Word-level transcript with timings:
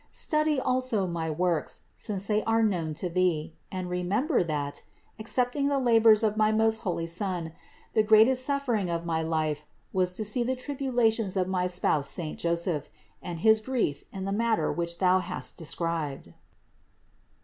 Study 0.11 0.59
also 0.59 1.05
My 1.05 1.29
works, 1.29 1.83
since 1.93 2.25
they 2.25 2.43
are 2.45 2.63
known 2.63 2.95
to 2.95 3.07
thee; 3.07 3.53
and 3.71 3.87
remember 3.87 4.43
that, 4.43 4.81
excepting 5.19 5.67
the 5.67 5.77
labors 5.77 6.23
of 6.23 6.35
my 6.35 6.51
most 6.51 6.79
holy 6.79 7.05
Son, 7.05 7.53
the 7.93 8.01
greatest 8.01 8.43
suffering 8.43 8.89
of 8.89 9.05
my 9.05 9.21
life 9.21 9.63
was 9.93 10.15
to 10.15 10.25
see 10.25 10.41
the 10.41 10.55
tribu 10.55 10.91
lations 10.91 11.37
of 11.39 11.47
my 11.47 11.67
spouse 11.67 12.09
saint 12.09 12.39
Joseph, 12.39 12.89
and 13.21 13.41
his 13.41 13.59
grief 13.59 14.03
in 14.11 14.25
the 14.25 14.31
matter 14.31 14.71
which 14.71 14.97
thou 14.97 15.19
hast 15.19 15.55
described. 15.57 16.33